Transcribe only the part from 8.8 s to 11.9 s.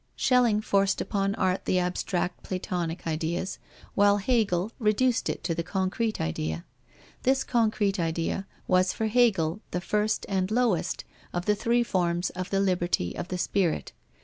for Hegel the first and lowest of the three